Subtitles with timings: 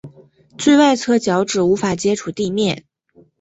[0.57, 2.85] 最外侧脚趾无法接触地面。